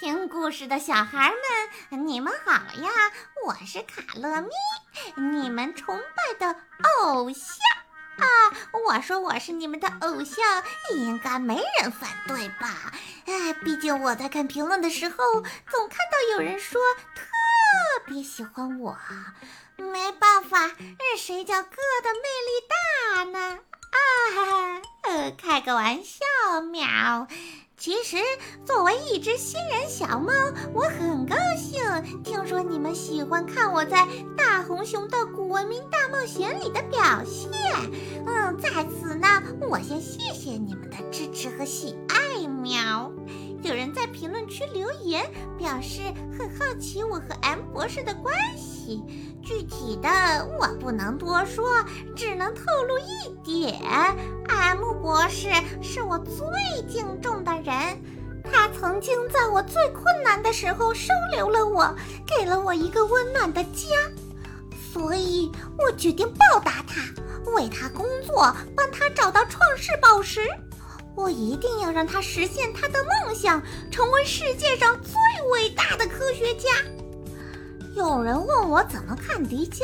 [0.00, 1.30] 听故事的小孩
[1.90, 2.90] 们，你们好呀！
[3.44, 4.48] 我是卡乐咪，
[5.16, 6.58] 你们崇拜的
[7.02, 7.44] 偶像
[8.16, 8.24] 啊！
[8.86, 10.64] 我说我是你们的偶像，
[10.96, 12.94] 应该没人反对吧？
[13.26, 15.16] 哎，毕竟我在看评论的时候，
[15.70, 16.80] 总看到有人说
[17.14, 17.22] 特
[18.06, 18.96] 别喜欢我。
[19.76, 20.70] 没办法，
[21.18, 21.68] 谁叫哥
[22.02, 23.58] 的魅力大呢？
[23.90, 27.26] 啊，呃， 开个玩笑，喵。
[27.80, 28.18] 其实，
[28.66, 30.30] 作为一只新人小猫，
[30.74, 31.80] 我很高兴
[32.22, 37.50] 听说你们喜欢看我在《大红熊的古文明大冒险》里的表现。
[38.26, 39.26] 嗯，在此呢，
[39.62, 43.10] 我先谢谢你们的支持和喜爱，喵。
[43.62, 45.24] 有人在评论区留言，
[45.56, 46.02] 表示
[46.36, 49.02] 很好奇我和 M 博士的关系。
[49.42, 50.08] 具体的
[50.58, 51.64] 我不能多说，
[52.14, 53.80] 只能透露一点
[54.48, 55.48] ：M 博士
[55.80, 56.36] 是我最
[56.88, 58.02] 敬重的人，
[58.52, 61.94] 他曾经在我最困难的时候收留了我，
[62.26, 63.88] 给了我一个温暖的家。
[64.92, 67.00] 所以我决定报答他，
[67.52, 70.40] 为他工作，帮他找到创世宝石。
[71.14, 75.12] 我一定要让他实现他的梦想，成为世界上最
[75.52, 76.68] 伟大的科学家。
[77.94, 79.80] 有人问我怎么看迪迦？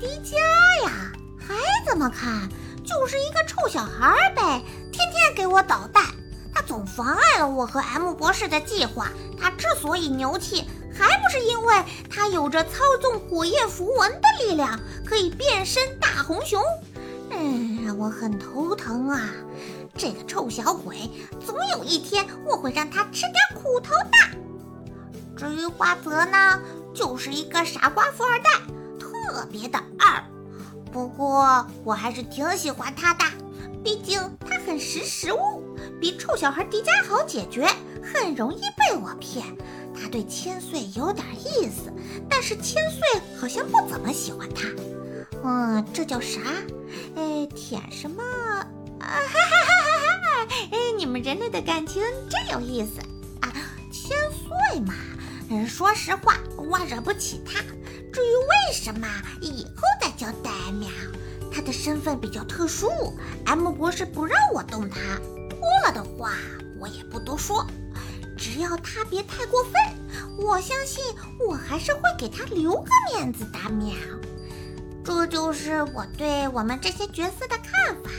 [0.00, 0.36] 迪迦
[0.84, 1.54] 呀，还
[1.88, 2.48] 怎么看？
[2.84, 4.62] 就是一个臭小孩呗，
[4.92, 6.04] 天天给我捣蛋。
[6.52, 9.10] 他总妨碍了我和 M 博士的计划。
[9.40, 16.62] 他之所以牛气，还不是因为他有着操纵火焰符文的力量，可以变身大红熊。
[17.30, 19.30] 嗯，让我很头疼啊。
[19.96, 21.10] 这个臭小鬼，
[21.44, 24.38] 总有一天我会让他吃点苦头的。
[25.36, 26.60] 至于花泽呢，
[26.92, 28.50] 就是一个傻瓜富二代，
[28.98, 30.22] 特别的二。
[30.92, 33.24] 不过我还是挺喜欢他的，
[33.82, 35.62] 毕竟他很识时务，
[36.00, 37.68] 比臭小孩迪迦好解决，
[38.02, 39.44] 很容易被我骗。
[39.94, 41.92] 他对千岁有点意思，
[42.28, 44.68] 但是千岁好像不怎么喜欢他。
[45.44, 46.40] 嗯，这叫啥？
[47.16, 48.22] 哎，舔什么？
[48.22, 50.54] 啊哈哈哈哈哈！
[50.70, 53.00] 哎，你们人类的感情真有意思
[53.40, 53.52] 啊！
[53.92, 54.94] 千岁嘛，
[55.50, 57.60] 嗯，说实话，我惹不起他。
[58.12, 59.06] 至于为什么，
[59.40, 60.50] 以后再交代。
[60.72, 60.88] 喵，
[61.52, 62.88] 他的身份比较特殊
[63.44, 64.98] ，M 博士不让我动他。
[65.50, 66.32] 多了的话，
[66.80, 67.66] 我也不多说。
[68.36, 69.72] 只要他别太过分，
[70.36, 71.02] 我相信
[71.46, 73.58] 我还是会给他留个面子的。
[73.70, 73.94] 喵，
[75.04, 78.10] 这就是我对我们这些角色的看法。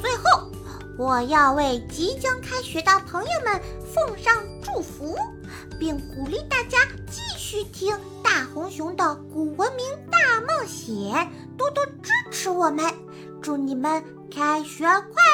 [0.00, 0.50] 最后，
[0.98, 3.60] 我要为即将开学的朋友们
[3.94, 5.16] 奉上祝福，
[5.78, 6.78] 并鼓励大家
[7.10, 12.84] 继续听大红熊的古文明大冒险，多多支持我们。
[13.42, 14.02] 祝你们
[14.34, 15.25] 开学快！